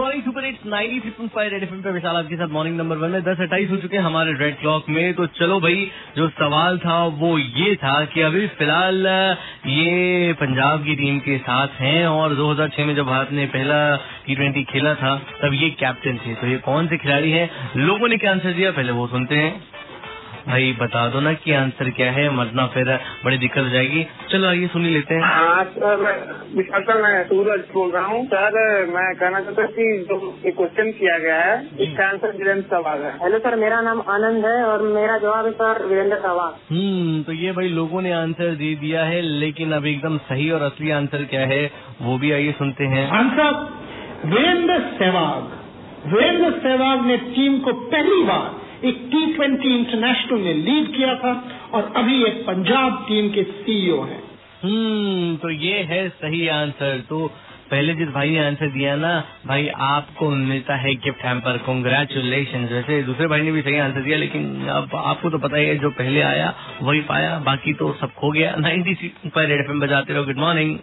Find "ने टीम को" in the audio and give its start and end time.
47.06-47.72